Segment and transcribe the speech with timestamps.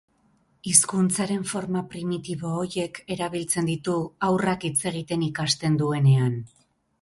[0.69, 6.41] Hizkuntzaren forma primitibo horiek erabiltzen ditu haurrak hitz egiten ikasten duenean.